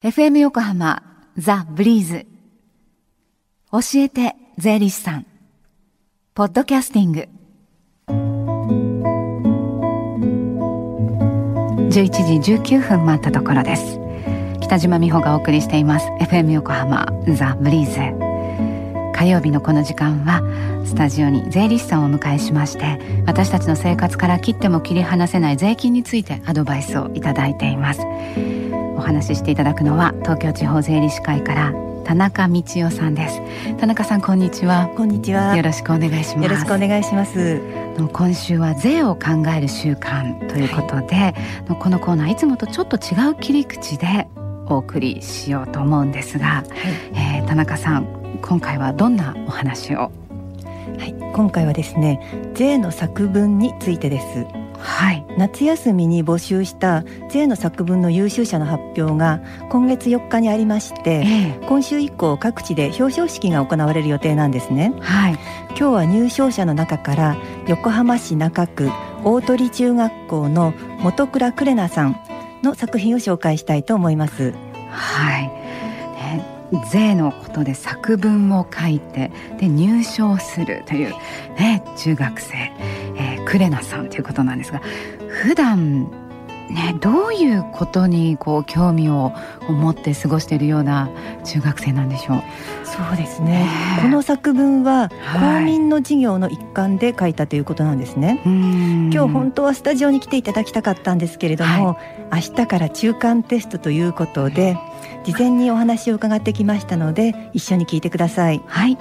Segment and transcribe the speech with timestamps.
[0.00, 1.02] FM 横浜
[1.36, 2.24] ザ・ブリーズ。
[3.72, 5.26] 教えて税理士さん。
[6.34, 7.28] ポッドキャスティング。
[11.90, 13.98] 11時19分待ったところです。
[14.60, 16.06] 北島美穂がお送りしています。
[16.20, 17.04] FM 横浜
[17.34, 18.18] ザ・ブリーズ。
[19.16, 20.42] 火曜日のこの時間は
[20.86, 28.02] スタジオに税理士さんをお迎えしまして私たちの生活から切っても切り離せない税金についてアドバイスをいただいています。
[28.98, 31.72] お話ししていただくのは東京地方税理士会から
[32.04, 33.40] 田中道夫さんです。
[33.76, 34.88] 田中さんこんにちは。
[34.96, 35.56] こんにちは。
[35.56, 36.44] よろしくお願いします。
[36.44, 37.60] よろしくお願いします。
[38.12, 41.34] 今週は税を考える習慣ということで、はい、
[41.78, 44.26] このコーナーいつもとちょっと違う切り口で
[44.66, 46.64] お送りしようと思うんですが、はい、
[47.14, 50.10] えー、田中さん今回はどんなお話を？
[50.98, 54.46] はい、今回はですね税の作文についてです
[54.78, 61.58] はい、夏休みに募集した税の作文の優秀者の発表が今月4日にありまして、え。
[61.66, 65.32] 今週以降各地で表彰式が行われる予定なんですね、はい、
[65.70, 68.90] 今日は入賞者の中から横浜市中区
[69.24, 72.20] 大鳥中学校の本倉クレナさん
[72.62, 74.54] の作品を紹介したいと思います。
[74.90, 76.44] はい、ね、
[76.90, 81.10] 税のことで作文を書いてで入賞するという、
[81.58, 82.72] ね、中学生
[83.48, 84.82] クレナさんということなんですが
[85.42, 86.10] 普段
[86.68, 89.32] ね、どういうことにこう興味を
[89.70, 91.08] 持って過ごしているような
[91.42, 92.42] 中学生なんでしょう？
[92.84, 93.66] そうですね。
[94.02, 98.42] この作文は公民の授業の一環で書いたということなんですね。
[98.44, 98.52] はい、
[99.14, 101.94] 今日本当はスタジオに来ていただきたかったんですけれども、
[102.28, 104.76] はい、明日から中間テストということで
[105.24, 108.60] 事前にお話を伺ってきましたので一緒に聞いてください。
[108.66, 108.98] はい。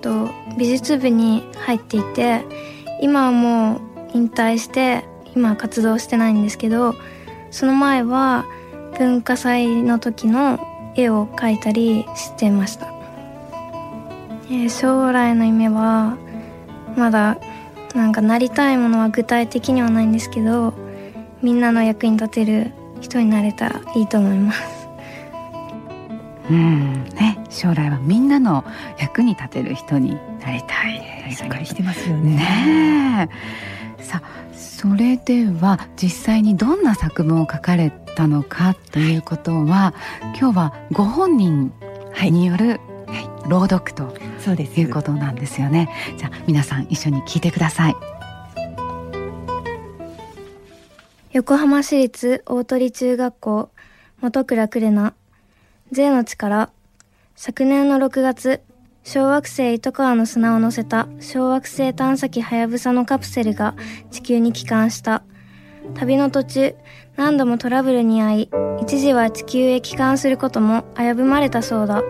[0.00, 2.71] と美術部に入っていて。
[3.02, 3.80] 今はもう
[4.14, 6.94] 引退して今は活動してないんですけど
[7.50, 8.46] その前は
[8.96, 10.60] 文化祭の時の
[10.94, 12.86] 絵を描いたりしてました、
[14.46, 16.16] えー、将来の夢は
[16.96, 17.38] まだ
[17.94, 20.72] なんかなりたいものは具体的にはないんですけど
[21.42, 24.62] みんなの役に立てる人になれたらいいと思います。
[26.50, 28.64] うんね将来はみんなの
[28.98, 32.36] 役に立てる人になりたいしっかりしてますよね。
[32.36, 33.28] ね
[33.98, 39.94] さあそれでは実際にどんな作文を書かれたのかということは、
[40.38, 41.72] 今日はご本人
[42.20, 42.80] による、
[43.48, 45.88] 朗読とそうですいうことなんですよね。
[46.18, 47.96] じゃあ皆さん一緒に聞いてください。
[51.32, 53.70] 横浜市立大鳥中学校
[54.20, 55.14] 元倉クレナ
[55.90, 56.70] 税の力
[57.36, 58.60] 昨年の6月
[59.04, 63.74] 小惑星糸川の砂を乗せた小惑星探査機はやぶさのカプセルが
[64.10, 65.22] 地球に帰還した。
[65.94, 66.74] 旅の途中、
[67.16, 72.02] 何度もトラブルに遭い、一時は地球へ帰還することも危ぶまれたそうだ。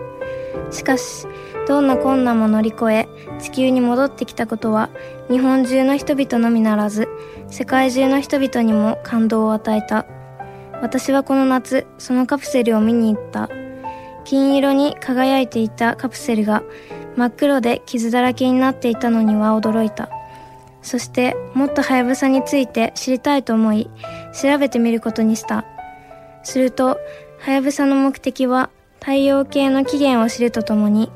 [0.69, 1.25] しかし、
[1.67, 3.07] どんな困難も乗り越え、
[3.39, 4.89] 地球に戻ってきたことは、
[5.29, 7.07] 日本中の人々のみならず、
[7.49, 10.05] 世界中の人々にも感動を与えた。
[10.81, 13.49] 私はこの夏、そのカプセルを見に行った。
[14.25, 16.63] 金色に輝いていたカプセルが
[17.15, 20.09] 真っ黒で傷だらけになっていたのには驚いた。
[20.81, 23.89] そしてもっとハヤブサについて知りたいと思い
[24.33, 25.65] 調べてみることにした。
[26.43, 26.99] すると、
[27.39, 28.69] ハヤブサの目的は
[28.99, 31.11] 太陽系の起源を知るとともに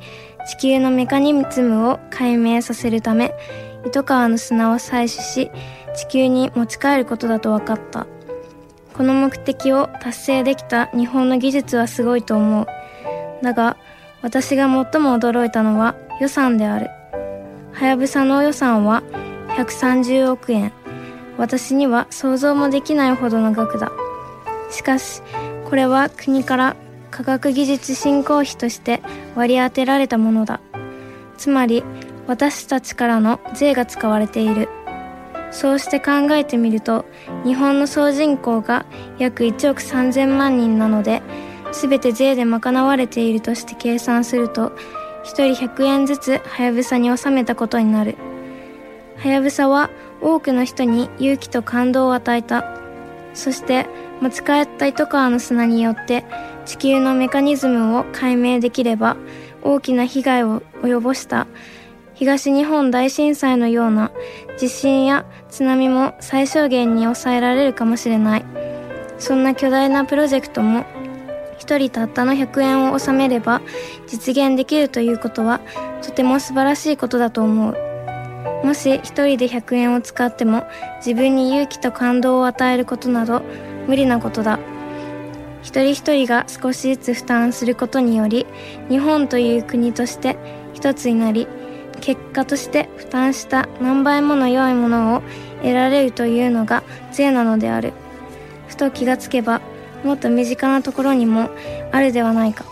[0.48, 3.34] 地球のメカニズムを解明させるため
[3.86, 5.52] 糸川の砂を採取し
[5.96, 8.08] 地球に持ち帰ることだと分かった。
[8.94, 12.68] この目的を達成できた日本の技術はすごいと思う。
[13.42, 13.78] だが、
[14.22, 16.90] 私が最も驚いたのは予算である。
[17.74, 19.04] はやぶさの予算は
[19.58, 20.72] 130億円。
[21.38, 23.92] 私には想像もできないほどの額だ。
[24.72, 25.22] しかし、
[25.66, 26.76] これは国から
[27.12, 29.02] 科学技術振興費として
[29.36, 30.60] 割り当てられたものだ。
[31.38, 31.84] つまり、
[32.26, 34.70] 私たちからの税が使われている。
[35.52, 37.06] そうして考えてみると、
[37.46, 38.86] 日本の総人口が
[39.18, 41.22] 約1億3000万人なので、
[41.80, 44.72] 全て税で賄われているとして計算すると、
[45.24, 48.16] 1人100円ずつはやぶさに納めたことになる。
[49.18, 49.90] はやぶさは
[50.22, 52.66] 多くの人に勇気と感動を与えた。
[53.34, 53.88] そして
[54.20, 56.26] 持ち帰った糸川の砂によって
[56.66, 59.16] 地球のメカニズムを解明できれば
[59.62, 61.46] 大きな被害を及ぼした
[62.16, 64.12] 東日本大震災のような
[64.58, 68.46] 地震や津波も最小限に抑えられるかもしれない。
[69.20, 70.86] そんな巨大なプロジェクトも
[71.68, 73.62] 1人たったの100円を納めれば
[74.08, 75.60] 実現できるということは
[76.02, 77.76] とても素晴らしいことだと思う。
[78.64, 80.66] もし1人で100円を使っても
[81.06, 83.42] 自分に勇気と感動を与えることなど
[83.86, 84.60] 無理なことだ。
[85.62, 88.46] 一人一人が少しずつ負担することにより
[88.90, 90.38] 日本という国として
[90.74, 91.48] 一つになり
[92.00, 95.24] 結果として負担した何倍もの良いものを
[95.62, 97.92] 得られるというのが税なのである
[98.70, 99.62] ふと気がつけば
[100.04, 101.50] もっと身近なところにも
[101.92, 102.66] あるではないか。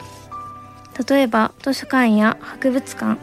[1.09, 3.19] 例えば図書館や博物館。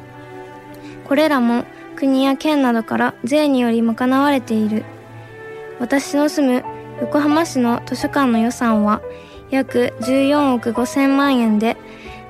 [1.06, 1.64] これらも
[1.96, 4.84] 国や県などから税により賄われている。
[5.78, 6.64] 私の住む
[7.00, 9.00] 横浜市の図書館の予算は
[9.50, 11.76] 約14億5千万円で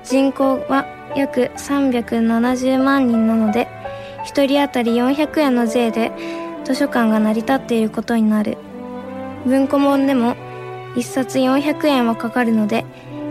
[0.04, 0.86] 人口は
[1.16, 3.68] 約370万人なので
[4.26, 6.12] 1人当たり400円の税で
[6.64, 8.56] 図書館が成り立っていることになる。
[9.44, 10.36] 文庫本でも
[10.94, 12.84] 1冊400円はかかるので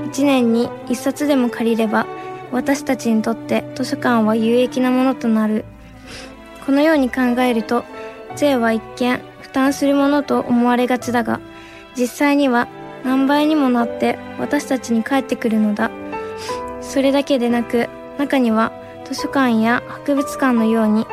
[0.05, 2.05] 1年に1冊でも借りれば
[2.51, 5.63] 私たちにとって図書館は有益なものとなる。
[6.65, 7.83] このように考えると
[8.35, 11.39] 税は一見負担するものと思われがちだが
[11.97, 12.67] 実際には
[13.03, 15.89] 何倍にもなって私たちに返ってくるのだ。
[16.81, 18.71] それだけでなく中には
[19.05, 21.07] 図書館や博物館のように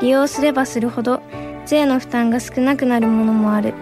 [0.00, 1.22] 利用すればするほど
[1.66, 3.74] 税の負担が少なくなるものもある。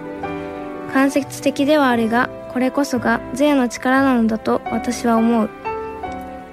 [0.93, 5.51] 間接的ではあるがこれこそが税の力なのだと私は思う。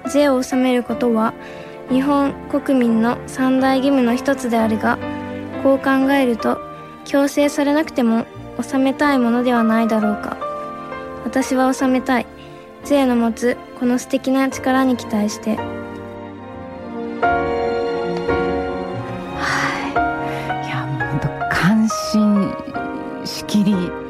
[0.08, 1.34] 税を納めることは
[1.90, 4.98] 日本国民の三大義務の一つであるが
[5.62, 6.58] こう考えると
[7.04, 8.26] 強制されなくても
[8.58, 10.36] 納めたいものではないだろうか。
[11.24, 12.26] 私は納めたい。
[12.84, 15.58] 税の持つこの素敵な力に期待して。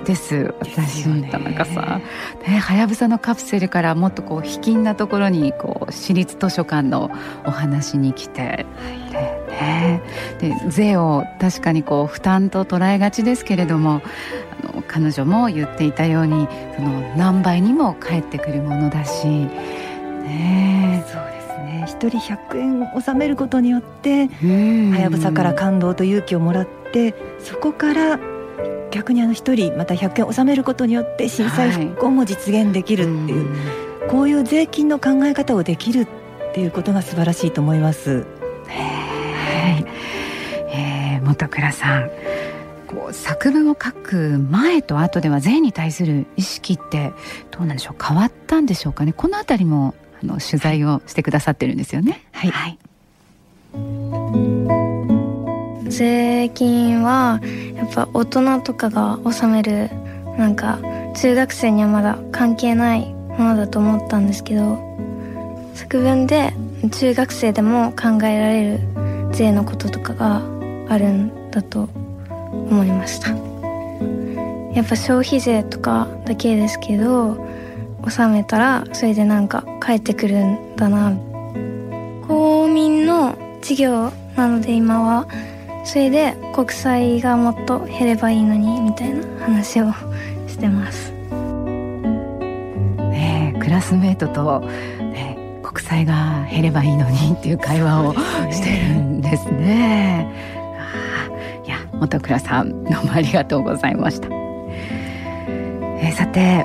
[0.07, 0.55] です。
[0.61, 1.81] 私、ね、田中さ。
[1.81, 2.03] ん
[2.47, 2.59] ね。
[2.59, 7.11] はやぶさのカプセルからもっとこう卑近なところにこう私立図書館の
[7.45, 8.65] お話に来て、
[9.13, 9.47] はい。
[9.57, 10.03] ね、
[10.39, 14.03] で税を確かにこう負担と捉えがちですけれども
[14.63, 19.27] あの彼女も言っていたようにその何倍にも返ってくるものだし。
[19.27, 21.05] ね。
[21.07, 21.85] そうですね。
[21.87, 28.19] 一人100円納めることによってはやぶさから感動と勇気をもらってそこから
[28.91, 33.51] 逆にあの一人また100円納めることによって震災復興も実現できるっていう、
[34.01, 36.09] はい、こういう税金の考え方をできるっ
[36.55, 38.25] ていうことが素晴らしいと思います。
[38.67, 39.87] はい、
[40.75, 42.11] えー、元倉さん
[42.87, 47.13] こう作文を書く前と後では税に対する意識って
[47.51, 48.03] どうなんでしょう？
[48.03, 49.13] 変わったんでしょうかね？
[49.13, 52.25] この辺りもあの取材をしてくださってるんですよね。
[52.33, 52.79] はい、はい。
[55.89, 57.41] 税金は
[57.77, 59.91] やっぱ大人とかが納める
[60.39, 60.79] なんか
[61.15, 64.79] 中学生にはまだ関係ないものだと思ったんですけど
[65.75, 66.53] 作文で
[66.91, 68.81] 中学生でも考えられる
[69.33, 70.43] 税のこととかが
[70.89, 71.89] あるんだと
[72.53, 73.31] 思いました。
[74.75, 77.39] やっぱ消費税とかだけですけど
[78.03, 81.13] 納めたらそれでなんか返ってくるんだな。
[82.29, 85.27] 公民の事業なので今は
[85.87, 89.93] それで国債がもっと減ればいいのにみたいな話を
[90.49, 91.13] してます。
[93.13, 98.15] ねクラスメートと、ね、国債が減ればいいのにっていう会話を
[98.51, 100.29] してるんですね。
[101.65, 106.65] いや元倉さんどうもありがとうございました、えー、さて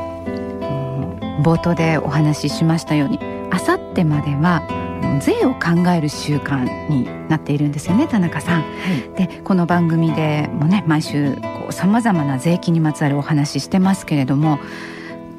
[1.44, 3.19] 冒頭でお話ししましたように
[3.51, 4.80] あさってまでは
[5.20, 8.62] 税を考える習慣になっているんですよね田中さん。
[8.62, 8.67] は
[9.15, 11.38] い、でこの番組でもね毎週
[11.70, 14.60] さまざまな税金にまつわるお話ししてますけれども、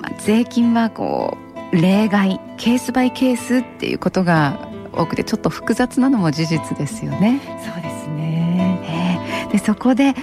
[0.00, 1.36] まあ、税金はこ
[1.72, 7.40] う例外ケースバイケースっていうことが多くてちょっと複雑なのも事実ですよね。
[7.64, 10.14] そうですね、えー、でそこで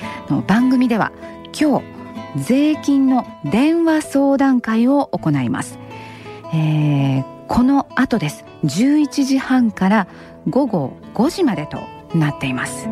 [0.48, 1.12] 番組では
[1.60, 1.86] 今日
[2.38, 5.80] 税金の電話相談会を行います。
[6.54, 10.08] えー、この後です11時半から
[10.50, 11.80] 午後5時までと
[12.18, 12.88] なっています。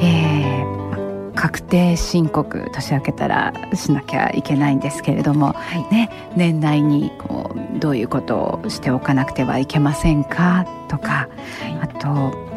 [0.00, 11.28] えー、確定申告年明けたらしなきゃいけないんですけれども、はい、ね、年内にこうどういうことをしておかなくてはいけませんかとか、
[11.62, 12.48] はい、あと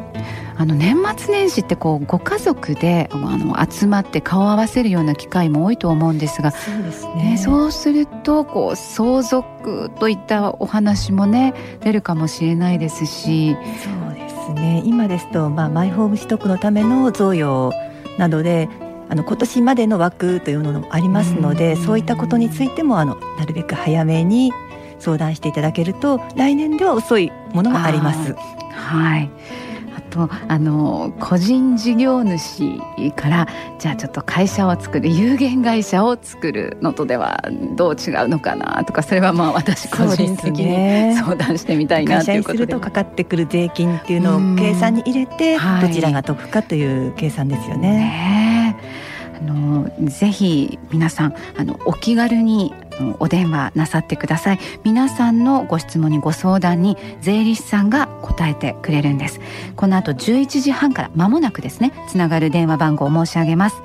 [0.62, 13.58] あの年末年始ってこうご家族であの集まって顔を合わせるような機会も多いと思うんですがそうですね、ね、そうするとこう相続といったお話もね出るかもしれないですし。
[13.84, 14.84] そうですね。
[14.86, 17.72] 今ですと、まあ、マイホーム取得のための贈与
[18.18, 18.70] などで
[19.10, 24.51] あの今年までの枠というのもありますので、そういったことについてもあのなるべく早めに
[25.00, 28.36] 相談していただけると来年では遅いものもあります。
[28.74, 29.30] はい
[30.12, 32.80] とあの個人事業主
[33.15, 33.48] から
[33.80, 37.44] じゃあちょっと会社を作る有限会社を作るのとでは
[37.75, 47.98] どう違うのかなとかそれはまあ私個人的に相談してみたいなということで、ね、するとかかってくる税金っていうのを計算に入れてどちらが得かという計算ですよね。
[47.98, 48.61] ねあ
[49.42, 52.74] のぜひ皆さんあのお気軽に
[53.20, 54.60] お電話なさってください。
[54.84, 59.40] 皆さんのご質問にご相談に税理士さんが答えてくれるんです。
[59.76, 63.82] この後11時半から間もなくですねつながる電話番号を申し上げます。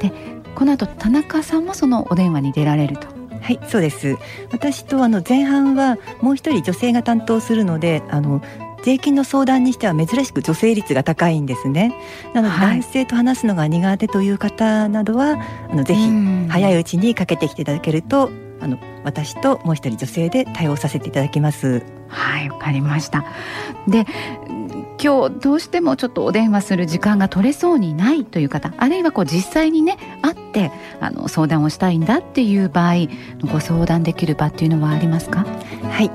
[0.00, 0.12] で
[0.54, 3.13] この後田中さんもそのお電話に出られると。
[3.44, 4.16] はいそうです。
[4.52, 8.42] 私とあの前半はもう一人女性が担当するのであの
[8.82, 11.94] 税金の相談にしては珍しく女性率が高いんですね。
[12.32, 16.08] なので男性と話すのが苦手という方などは、はい、あのぜひ
[16.48, 21.82] 早いうちにかけてきていただけるとあの私ともう一人女性で対応させていただきます。
[22.08, 23.26] はいわかりました。
[23.86, 24.06] で
[25.04, 32.94] 今日どうしてもちょっとお電話する時間が取れそうにないという方あるいはこう実際にね会ってあの相談をしたいんだっていう場合
[33.52, 35.44] ご相談できる場っていうのはありますか？
[35.90, 36.10] はい。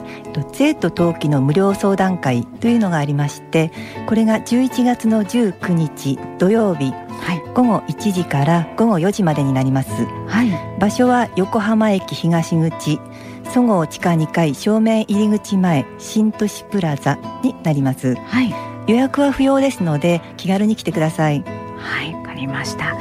[0.53, 3.71] 税と登記の無料相談会というのがありまして
[4.07, 6.91] これが11月の19日土曜日。
[6.91, 12.99] はい、午後1時から午後4時までになります、はい、場所は横浜駅東口。
[13.53, 18.53] そごう地下2階正面入り口前新都市プラザになります、はい、
[18.89, 21.43] 予約は不要ですので気軽に来てください。
[21.77, 22.97] はいわかりました。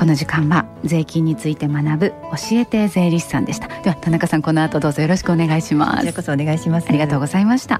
[0.02, 2.16] この時間は税金について学ぶ教
[2.54, 3.68] えて税理士さんでした。
[3.84, 6.08] では田中さんこの後どうぞよろしくお願いします。
[6.08, 6.90] ここそお願いします。
[6.90, 7.80] ありがとうございました。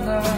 [0.00, 0.37] another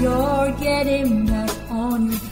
[0.00, 2.29] You're getting back on your